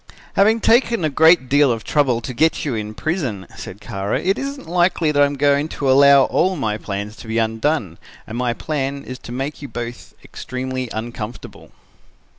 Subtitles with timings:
[0.33, 4.35] "'Having taken a great deal of trouble to get you in prison,' said Kara, 'it
[4.39, 8.53] isn't likely that I'm going to allow all my plans to be undone, and my
[8.53, 11.71] plan is to make you both extremely uncomfortable.'